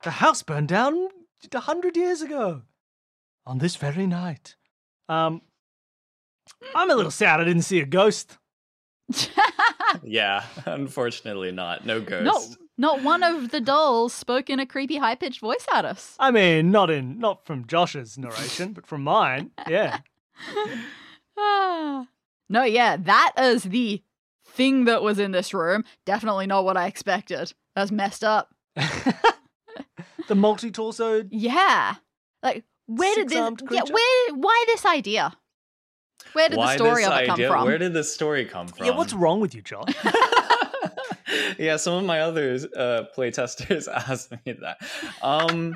[0.03, 1.09] The house burned down
[1.53, 2.61] a hundred years ago,
[3.45, 4.55] on this very night.
[5.09, 5.41] Um,
[6.73, 8.37] I'm a little sad I didn't see a ghost.
[10.03, 11.85] yeah, unfortunately not.
[11.85, 12.23] No ghost.
[12.23, 16.15] not, not one of the dolls spoke in a creepy, high pitched voice at us.
[16.17, 19.51] I mean, not in not from Josh's narration, but from mine.
[19.67, 19.99] Yeah.
[21.37, 22.07] Ah.
[22.49, 24.03] no, yeah, that is the
[24.47, 25.83] thing that was in this room.
[26.05, 27.53] Definitely not what I expected.
[27.75, 28.53] That's messed up.
[28.75, 31.25] the multi-torso.
[31.31, 31.95] Yeah.
[32.43, 33.33] Like, where did this?
[33.33, 34.35] Six-armed Yeah, where?
[34.35, 35.37] Why this idea?
[36.33, 37.47] Where did Why the story this of it come idea?
[37.49, 37.65] from?
[37.65, 38.85] Where did the story come from?
[38.85, 39.93] Yeah, what's wrong with you, Josh?
[41.57, 44.77] yeah, some of my other uh, playtesters asked me that.
[45.21, 45.75] Um,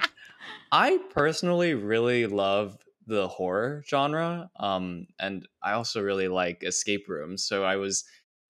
[0.72, 7.46] I personally really love the horror genre, um, and I also really like escape rooms.
[7.46, 8.04] So I was,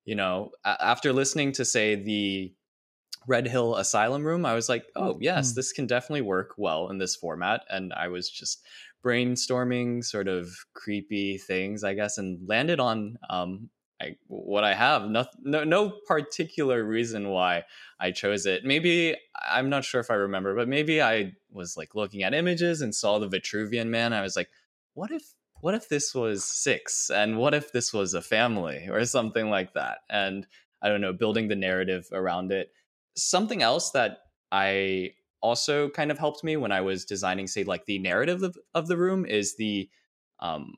[0.05, 2.53] you know, a- after listening to say the
[3.27, 5.55] Red Hill Asylum Room, I was like, oh yes, Mm.
[5.55, 8.65] this can definitely work well in this format, and I was just
[9.03, 13.69] brainstorming sort of creepy things, I guess, and landed on um,
[14.03, 15.09] I, what I have.
[15.09, 17.63] No, no, no particular reason why
[17.99, 18.65] I chose it.
[18.65, 19.15] Maybe
[19.49, 22.93] I'm not sure if I remember, but maybe I was like looking at images and
[22.93, 24.13] saw the Vitruvian Man.
[24.13, 24.49] I was like,
[24.93, 25.23] what if,
[25.61, 29.73] what if this was six, and what if this was a family or something like
[29.73, 29.99] that?
[30.09, 30.45] And
[30.81, 32.71] I don't know, building the narrative around it.
[33.15, 34.17] Something else that
[34.51, 38.57] I also kind of helped me when I was designing, say, like the narrative of,
[38.73, 39.89] of the room is the
[40.39, 40.75] um,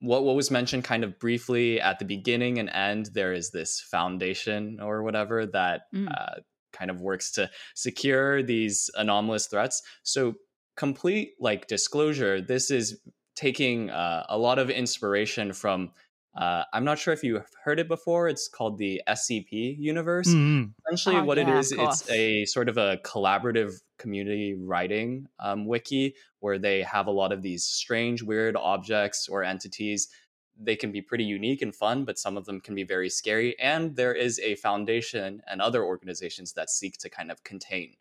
[0.00, 3.10] what what was mentioned kind of briefly at the beginning and end.
[3.14, 6.08] There is this foundation or whatever that Mm.
[6.10, 6.40] uh,
[6.72, 9.82] kind of works to secure these anomalous threats.
[10.02, 10.34] So
[10.76, 13.00] complete like disclosure, this is
[13.34, 15.90] taking uh, a lot of inspiration from.
[16.36, 18.28] Uh, I'm not sure if you've heard it before.
[18.28, 20.72] It's called the SCP universe Mm.
[20.86, 22.00] essentially Oh, what yeah, it of is course.
[22.02, 27.32] it's a sort of a collaborative community writing um, wiki where they have a lot
[27.32, 30.08] of these strange weird objects or entities
[30.60, 33.58] they can be pretty unique and fun but some of them can be very scary
[33.60, 37.94] and there is a foundation and other organizations that seek to kind of contain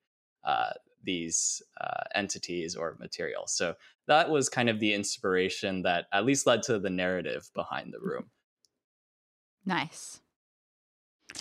[0.43, 0.71] uh,
[1.07, 3.73] these uh, entities or materials so
[4.05, 7.99] that was kind of the inspiration that at least led to the narrative behind the
[7.99, 8.29] room
[9.67, 10.21] Nice.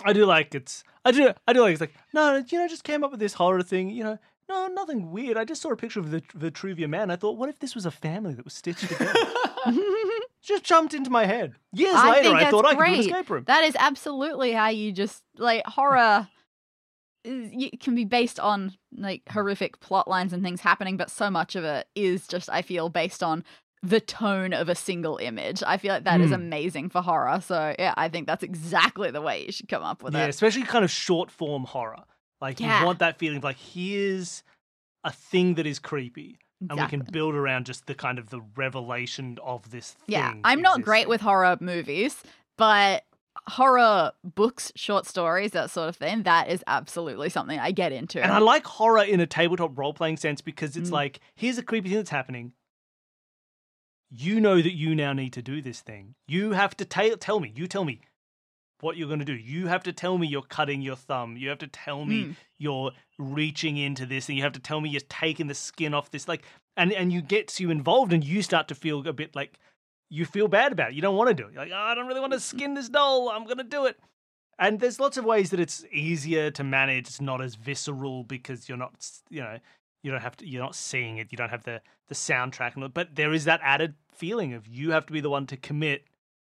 [0.03, 0.83] I do like it's.
[1.05, 1.33] I do.
[1.47, 3.89] I do like it's like no, you know, just came up with this horror thing.
[3.89, 5.37] You know, no, nothing weird.
[5.37, 7.09] I just saw a picture of the Vitruvian Man.
[7.09, 9.13] I thought, what if this was a family that was stitched together?
[10.41, 11.55] just jumped into my head.
[11.73, 13.43] Years I later, I that's thought I could do an escape room.
[13.47, 16.27] That is absolutely how you just like horror.
[17.23, 21.55] It can be based on like horrific plot lines and things happening, but so much
[21.55, 23.43] of it is just I feel based on
[23.83, 25.61] the tone of a single image.
[25.65, 26.35] I feel like that is Hmm.
[26.35, 27.39] amazing for horror.
[27.41, 30.29] So yeah, I think that's exactly the way you should come up with Yeah, it.
[30.29, 32.03] especially kind of short form horror.
[32.41, 32.79] Like Yeah.
[32.79, 34.43] you want that feeling of like here's
[35.03, 38.41] a thing that is creepy, and we can build around just the kind of the
[38.55, 40.03] revelation of this thing.
[40.07, 42.21] Yeah, I'm not great with horror movies,
[42.57, 43.03] but
[43.47, 48.21] horror books, short stories, that sort of thing, that is absolutely something I get into.
[48.21, 50.93] And I like horror in a tabletop role playing sense because it's Mm.
[50.93, 52.53] like, here's a creepy thing that's happening.
[54.09, 56.15] You know that you now need to do this thing.
[56.27, 57.51] You have to ta- tell me.
[57.55, 58.01] You tell me
[58.79, 59.33] what you're going to do.
[59.35, 61.35] You have to tell me you're cutting your thumb.
[61.35, 62.35] You have to tell me Mm.
[62.57, 66.11] you're reaching into this, and you have to tell me you're taking the skin off
[66.11, 66.27] this.
[66.27, 66.43] Like,
[66.77, 69.59] and and you get you involved, and you start to feel a bit like
[70.09, 70.95] you feel bad about it.
[70.95, 71.53] You don't want to do it.
[71.53, 73.29] You're like, oh, I don't really want to skin this doll.
[73.29, 73.99] I'm going to do it.
[74.59, 77.07] And there's lots of ways that it's easier to manage.
[77.07, 78.93] It's not as visceral because you're not,
[79.29, 79.59] you know,
[80.03, 80.47] you don't have to.
[80.47, 81.27] You're not seeing it.
[81.31, 84.91] You don't have the the soundtrack, and but there is that added feeling of you
[84.91, 86.05] have to be the one to commit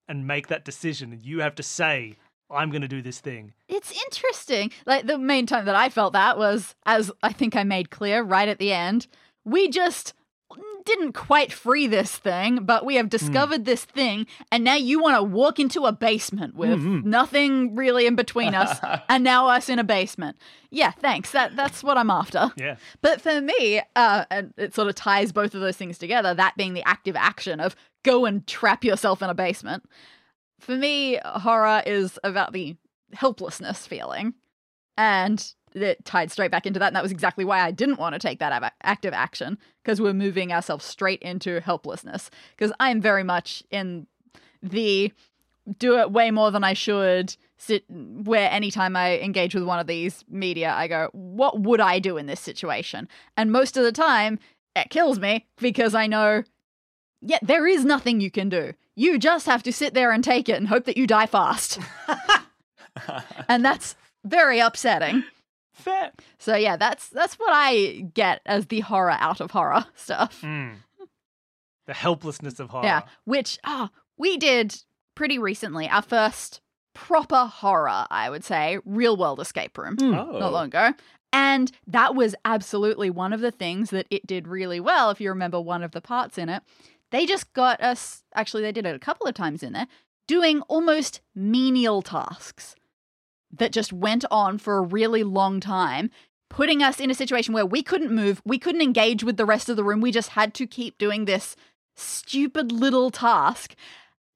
[0.08, 2.18] and make that decision, and you have to say,
[2.50, 4.72] "I'm going to do this thing." It's interesting.
[4.86, 8.22] Like the main time that I felt that was, as I think I made clear
[8.24, 9.08] right at the end,
[9.46, 10.14] we just
[10.86, 15.18] didn't quite free this thing, but we have discovered this thing, and now you want
[15.18, 17.04] to walk into a basement with Mhm.
[17.04, 20.38] nothing really in between us, and now us in a basement.
[20.70, 21.32] Yeah, thanks.
[21.32, 22.52] That that's what I'm after.
[22.56, 22.76] Yeah.
[23.02, 26.34] But for me, uh, and it sort of ties both of those things together.
[26.36, 29.84] That being the active action of go and trap yourself in a basement.
[30.60, 32.76] For me, horror is about the
[33.14, 34.36] helplessness feeling,
[34.98, 36.88] and it tied straight back into that.
[36.88, 40.14] And that was exactly why I didn't want to take that active action because we're
[40.14, 42.30] moving ourselves straight into helplessness.
[42.56, 44.08] Because I'm very much in
[44.62, 45.12] the
[45.78, 47.36] do it way more than I should.
[47.58, 52.00] Sit where anytime I engage with one of these media, I go, what would I
[52.00, 53.08] do in this situation?
[53.38, 54.40] And most of the time,
[54.76, 56.44] it kills me because I know,
[57.22, 58.74] yeah, there is nothing you can do.
[58.96, 61.80] You just have to sit there and take it and hope that you die fast.
[63.50, 65.24] and that's very upsetting.
[65.76, 66.12] Fair.
[66.40, 70.42] So yeah, that's that's what I get as the horror out of horror stuff.
[70.42, 70.78] Mm.
[71.86, 72.86] The helplessness of horror.
[72.86, 74.82] Yeah, which oh, we did
[75.14, 75.88] pretty recently.
[75.88, 76.62] Our first
[76.94, 80.18] proper horror, I would say, real world escape room, Mm.
[80.34, 80.40] oh.
[80.40, 80.94] not long ago.
[81.34, 85.10] And that was absolutely one of the things that it did really well.
[85.10, 86.64] If you remember one of the parts in it,
[87.12, 89.88] they just got us, actually, they did it a couple of times in there,
[90.28, 92.74] doing almost menial tasks
[93.58, 96.10] that just went on for a really long time,
[96.50, 99.70] putting us in a situation where we couldn't move, we couldn't engage with the rest
[99.70, 100.02] of the room.
[100.02, 101.56] We just had to keep doing this
[101.96, 103.76] stupid little task,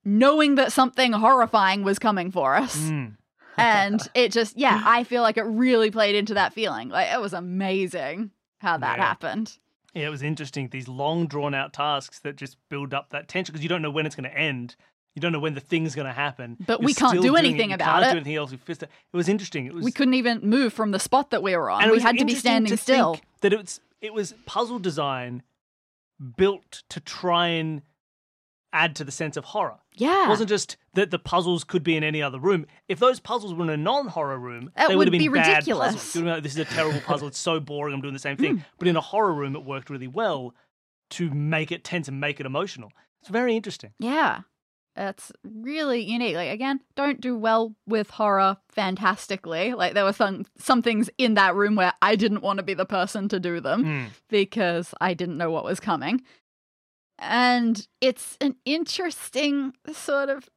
[0.06, 2.76] knowing that something horrifying was coming for us.
[2.78, 3.16] Mm.
[3.58, 6.90] And it just, yeah, I feel like it really played into that feeling.
[6.90, 9.06] Like it was amazing how that Yeah.
[9.06, 9.58] happened.
[9.94, 10.70] Yeah, it was interesting.
[10.70, 13.90] These long drawn out tasks that just build up that tension because you don't know
[13.90, 14.76] when it's going to end.
[15.15, 16.56] You don't know when the thing's going to happen.
[16.65, 18.12] But You're we can't do anything You about can't it.
[18.12, 18.52] Do anything else.
[18.54, 18.60] It.
[18.84, 19.65] It was interesting.
[19.65, 19.84] It was.
[19.84, 21.84] We couldn't even move from the spot that we were on.
[21.84, 23.19] and We had to be standing to still.
[23.41, 25.43] That it was it was puzzle design
[26.38, 27.82] built to try and
[28.72, 29.78] add to the sense of horror.
[29.93, 30.26] Yeah.
[30.26, 32.65] It wasn't just that the puzzles could be in any other room.
[32.88, 35.93] If those puzzles were in a non-horror room, That they would have been be ridiculous.
[35.95, 36.15] puzzles.
[36.15, 37.28] You know, this is a terrible puzzle.
[37.30, 37.95] It's so boring.
[37.95, 38.58] I'm doing the same thing.
[38.58, 38.63] Hmm.
[38.78, 40.54] But in a horror room, it worked really well
[41.12, 42.91] to make it tense and make it emotional.
[43.22, 43.91] It's very interesting.
[43.98, 44.41] Yeah.
[45.02, 46.36] It's really unique.
[46.36, 49.74] Like again, don't do well with horror fantastically.
[49.74, 52.74] Like there were some some things in that room where I didn't want to be
[52.74, 54.06] the person to do them Mm.
[54.28, 56.22] because I didn't know what was coming.
[57.18, 60.50] And it's an interesting sort of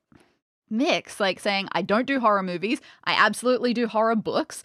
[0.71, 4.63] mix, like saying, I don't do horror movies, I absolutely do horror books.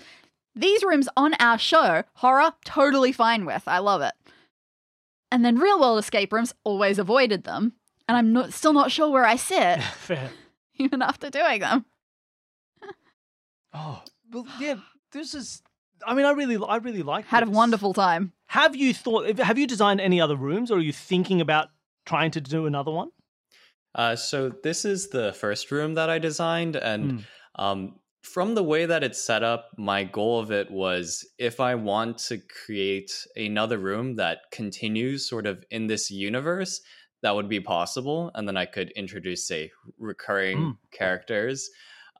[0.55, 3.63] These rooms on our show, horror, totally fine with.
[3.67, 4.13] I love it.
[5.31, 7.73] And then real world escape rooms, always avoided them.
[8.07, 10.29] And I'm not, still not sure where I sit, Fair.
[10.77, 11.85] even after doing them.
[13.73, 14.75] Oh, well, yeah.
[15.11, 15.61] This is.
[16.05, 17.25] I mean, I really, I really like.
[17.25, 18.33] Had a wonderful time.
[18.47, 19.39] Have you thought?
[19.39, 21.69] Have you designed any other rooms, or are you thinking about
[22.05, 23.09] trying to do another one?
[23.95, 27.25] Uh, so this is the first room that I designed, and Mm.
[27.55, 31.73] um, from the way that it's set up, my goal of it was if I
[31.75, 36.81] want to create another room that continues sort of in this universe,
[37.23, 40.77] that would be possible, and then I could introduce, say, recurring Mm.
[40.91, 41.69] characters.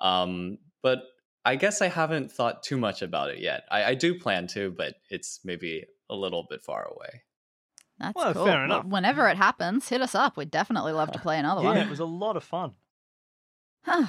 [0.01, 1.03] Um, but
[1.45, 3.63] I guess I haven't thought too much about it yet.
[3.71, 7.23] I, I do plan to, but it's maybe a little bit far away.
[7.99, 8.45] That's Well, cool.
[8.45, 8.86] fair Well, enough.
[8.86, 10.36] Whenever it happens, hit us up.
[10.38, 11.77] We'd definitely love to play another Yeah, one.
[11.77, 12.73] it was a lot of fun.
[13.86, 14.03] Do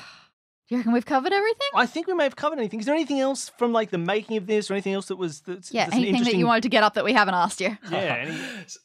[0.74, 1.68] you reckon we've covered everything?
[1.74, 2.80] I think we may have covered anything.
[2.80, 5.40] Is there anything else from like the making of this, or anything else that was
[5.40, 7.60] that's, Yeah, that's an anything that you wanted to get up that we haven't asked
[7.60, 7.78] you.
[7.90, 8.78] Yeah, any- S-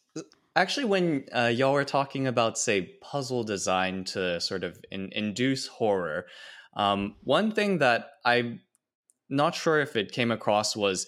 [0.56, 5.66] Actually, when uh, y'all were talking about, say, puzzle design to sort of in- induce
[5.68, 6.28] horror,
[6.76, 8.62] um, one thing that I'm
[9.30, 11.08] not sure if it came across was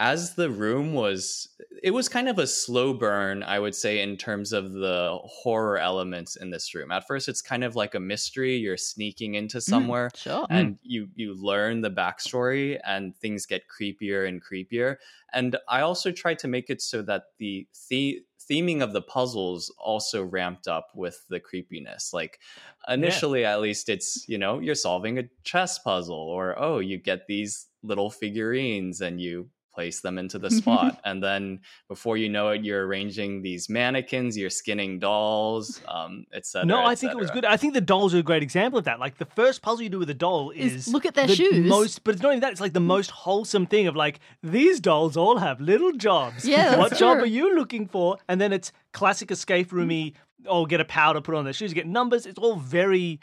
[0.00, 1.46] as the room was,
[1.82, 5.76] it was kind of a slow burn, I would say, in terms of the horror
[5.78, 6.90] elements in this room.
[6.90, 8.56] At first, it's kind of like a mystery.
[8.56, 10.46] You're sneaking into somewhere Sure.
[10.48, 14.96] and you you learn the backstory and things get creepier and creepier
[15.32, 18.20] and i also tried to make it so that the the
[18.50, 22.12] theming of the puzzles also ramped up with the creepiness.
[22.12, 22.40] Like
[22.88, 27.26] initially at least it's you know you're solving a chess puzzle or oh you get
[27.26, 29.48] these little figurines and you
[29.80, 34.36] place them into the spot and then before you know it you're arranging these mannequins
[34.36, 37.44] you're skinning dolls um etc no, I think it was good.
[37.44, 39.00] I think the dolls are a great example of that.
[39.00, 41.34] Like the first puzzle you do with a doll Is is, look at their the
[41.34, 41.68] shoes.
[41.68, 42.52] Most, but it's not even that.
[42.52, 46.44] It's like the most wholesome thing of like these dolls all have little jobs.
[46.44, 47.24] Yeah, what that's job true.
[47.24, 48.18] are you looking for?
[48.28, 50.14] And then it's classic escape roomy.
[50.46, 52.24] Oh, get a powder, put on their shoes, get numbers.
[52.26, 53.20] It's all very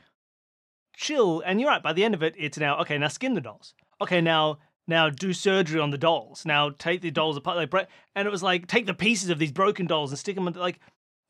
[0.96, 1.41] chill.
[1.46, 1.82] And you're right.
[1.82, 2.98] By the end of it, it's now okay.
[2.98, 3.74] Now skin the dolls.
[4.02, 6.45] Okay, now now do surgery on the dolls.
[6.45, 7.58] Now take the dolls apart.
[7.58, 10.45] Like, and it was like take the pieces of these broken dolls and stick them
[10.45, 10.80] like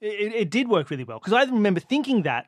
[0.02, 2.48] it, it did work really well because I remember thinking that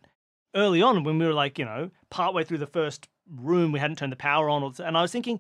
[0.55, 3.97] early on when we were like you know partway through the first room we hadn't
[3.97, 5.39] turned the power on and I was thinking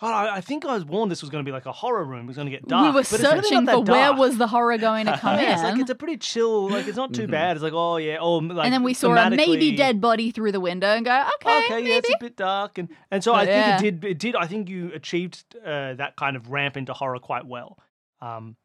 [0.00, 2.04] God I, I think I was warned this was going to be like a horror
[2.04, 3.84] room it was going to get dark we were but it's really searching not for
[3.84, 4.18] that where dark.
[4.18, 5.66] was the horror going to come yeah, it's in.
[5.72, 7.30] like it's a pretty chill like it's not too Mhm.
[7.30, 10.00] bad it's like oh yeah oh like and then we saw a maybe thematically- dead
[10.00, 11.88] body through the window and go, okay, okay, maybe.
[11.90, 14.10] yeah, it's a bit dark, and and so But I think it did.
[14.10, 14.36] It did.
[14.36, 17.78] I think you achieved uh, that kind of ramp into horror quite well.
[18.20, 18.56] Um,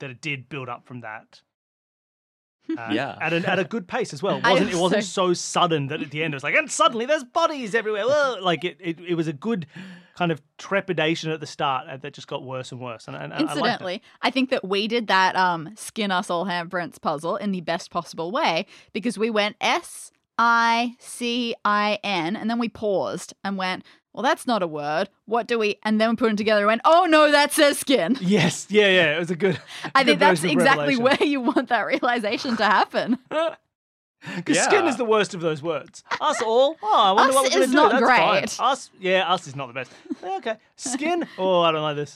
[0.00, 1.40] that it did build up from that.
[2.70, 3.16] Uh, Yeah.
[3.20, 4.36] at a, at a good pace as well.
[4.44, 6.70] It wasn't it wasn't also- so sudden that at the end it was like, and
[6.70, 8.04] suddenly there's bodies everywhere.
[8.06, 8.36] Whoa!
[8.42, 9.66] Like it, it, it was a good
[10.16, 13.08] kind of trepidation at the start that just got worse and worse.
[13.08, 13.40] And, and I- I.
[13.42, 17.60] Incidentally, I think that we did that um, skin us all handprints puzzle in the
[17.60, 23.34] best possible way because we went S I C I N and then we paused
[23.44, 25.08] and went, well, that's not a word.
[25.26, 25.76] What do we?
[25.82, 28.16] And then we put them together and went, oh no, that says skin.
[28.24, 29.16] Yes, yeah, yeah.
[29.16, 29.60] It was a good.
[29.94, 31.02] I think that's exactly revelation.
[31.02, 33.18] where you want that realization to happen.
[34.36, 36.02] Because skin is the worst of those words.
[36.18, 36.76] Us all.
[36.82, 38.06] Oh, I wonder Us what we're is gonna not do.
[38.06, 38.70] That's fine.
[38.70, 39.90] Us, yeah, us is not the best.
[40.22, 41.28] Okay, skin.
[41.36, 42.14] Oh, I don't like this.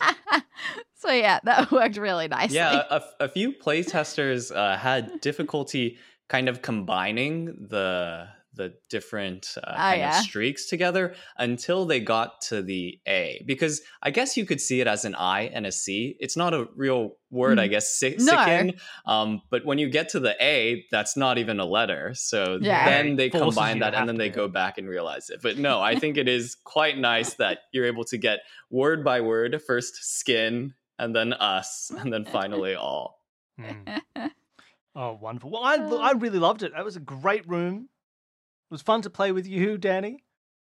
[0.94, 2.56] So yeah, that worked really nicely.
[2.56, 9.76] Yeah, a, a few playtesters uh, had difficulty kind of combining the the different uh,
[9.76, 10.08] kind yeah.
[10.18, 13.42] of streaks together until they got to the A.
[13.46, 16.16] Because I guess you could see it as an I and a C.
[16.18, 17.70] It's not a real word, I Mm.
[17.70, 18.24] guess, sick, No.
[18.24, 18.72] sicken.
[19.06, 22.12] Um, but when you get to the A, that's not even a letter.
[22.14, 22.84] So Yeah.
[22.86, 25.40] then they Forces combine that and then to they go back and realize it.
[25.42, 28.40] But no, I think it is quite nice that you're able to get
[28.70, 33.22] word by word first skin and then us and then finally all.
[33.58, 33.98] Hmm.
[34.96, 35.50] Oh, wonderful.
[35.50, 36.72] Well, I, I really loved it.
[36.74, 37.88] That was a great room.
[38.70, 40.24] It was fun to play with you, Danny.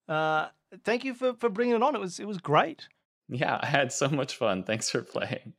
[0.07, 0.47] Uh,
[0.83, 1.95] thank you for, for bringing it on.
[1.95, 2.87] It was it was great.
[3.29, 4.63] Yeah, I had so much fun.
[4.63, 5.53] Thanks for playing.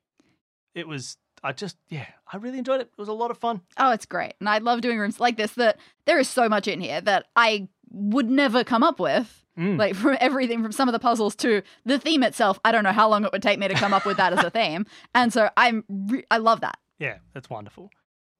[0.74, 1.16] It was.
[1.42, 2.90] I just yeah, I really enjoyed it.
[2.90, 3.60] It was a lot of fun.
[3.76, 4.34] Oh, it's great.
[4.40, 7.26] And I love doing rooms like this that there is so much in here that
[7.36, 9.44] I would never come up with.
[9.58, 9.78] Mm.
[9.78, 12.58] Like from everything from some of the puzzles to the theme itself.
[12.64, 14.44] I don't know how long it would take me to come up with that as
[14.44, 14.84] a theme.
[15.14, 16.76] And so I'm re- I love that.
[16.98, 17.90] Yeah, that's wonderful.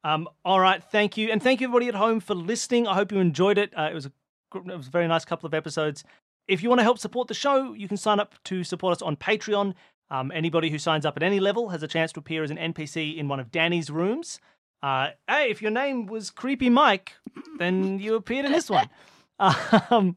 [0.05, 2.87] Um, all right, thank you, and thank you everybody at home for listening.
[2.87, 3.73] I hope you enjoyed it.
[3.77, 4.13] Uh, it was a
[4.55, 6.05] it was a very nice couple of episodes.
[6.47, 9.03] If you want to help support the show, you can sign up to support us
[9.03, 9.75] on Patreon.
[10.11, 12.59] Um, anybody who signs up at any level has a chance to appear as an
[12.59, 14.39] NPC in one of Danny's rooms.
[14.83, 17.15] Uh, hey, if your name was Creepy Mike,
[17.59, 18.89] then you appeared in this one.
[19.91, 20.15] Um,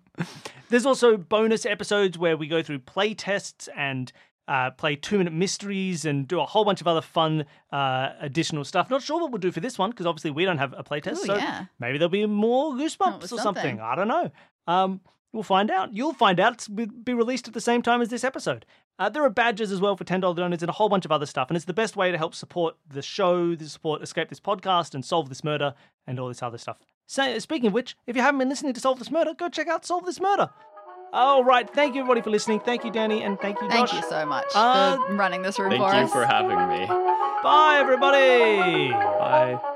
[0.69, 4.11] there's also bonus episodes where we go through play tests and
[4.47, 8.63] uh, play two minute mysteries and do a whole bunch of other fun uh, additional
[8.63, 8.89] stuff.
[8.89, 11.17] Not sure what we'll do for this one because obviously we don't have a playtest.
[11.17, 11.65] so yeah.
[11.79, 13.43] maybe there'll be more goosebumps or something.
[13.43, 13.79] something.
[13.81, 14.31] I don't know.
[14.67, 15.01] Um,
[15.33, 15.93] we'll find out.
[15.93, 16.53] You'll find out.
[16.53, 18.65] It's be be released at the same time as this episode.
[18.99, 21.27] Uh, there are badges as well for $10 donors and a whole bunch of other
[21.27, 21.49] stuff.
[21.49, 24.95] And it's the best way to help support the show, to support Escape This Podcast
[24.95, 25.75] and Solve This Murder
[26.07, 26.77] and all this other stuff.
[27.05, 29.67] So, speaking of which, if you haven't been listening to Solve This Murder, go check
[29.67, 30.49] out Solve This Murder.
[31.13, 31.69] All right.
[31.69, 32.59] Thank you, everybody, for listening.
[32.59, 33.91] Thank you, Danny, and thank you, Josh.
[33.91, 36.11] Thank you so much Uh, for running this room Thank for you us.
[36.11, 36.85] for having me.
[37.43, 38.91] Bye, everybody.
[38.91, 39.73] Bye.